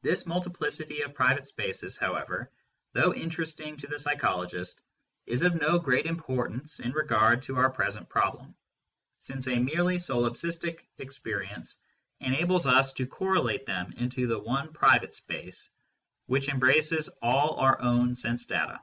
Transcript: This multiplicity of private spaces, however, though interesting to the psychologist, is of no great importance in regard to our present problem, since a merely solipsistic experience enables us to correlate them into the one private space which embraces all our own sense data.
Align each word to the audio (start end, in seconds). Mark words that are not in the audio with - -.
This 0.00 0.24
multiplicity 0.24 1.02
of 1.02 1.12
private 1.12 1.46
spaces, 1.46 1.98
however, 1.98 2.50
though 2.94 3.12
interesting 3.12 3.76
to 3.76 3.86
the 3.86 3.98
psychologist, 3.98 4.80
is 5.26 5.42
of 5.42 5.60
no 5.60 5.78
great 5.78 6.06
importance 6.06 6.80
in 6.80 6.90
regard 6.92 7.42
to 7.42 7.56
our 7.58 7.68
present 7.68 8.08
problem, 8.08 8.54
since 9.18 9.48
a 9.48 9.58
merely 9.58 9.96
solipsistic 9.96 10.78
experience 10.96 11.76
enables 12.20 12.66
us 12.66 12.94
to 12.94 13.06
correlate 13.06 13.66
them 13.66 13.92
into 13.98 14.26
the 14.26 14.38
one 14.38 14.72
private 14.72 15.14
space 15.14 15.68
which 16.24 16.48
embraces 16.48 17.10
all 17.20 17.56
our 17.56 17.78
own 17.82 18.14
sense 18.14 18.46
data. 18.46 18.80